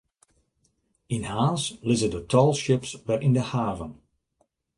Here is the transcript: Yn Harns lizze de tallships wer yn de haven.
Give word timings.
Yn 1.15 1.25
Harns 1.31 1.63
lizze 1.87 2.09
de 2.13 2.21
tallships 2.31 2.91
wer 3.05 3.21
yn 3.27 3.35
de 3.37 3.43
haven. 3.51 3.93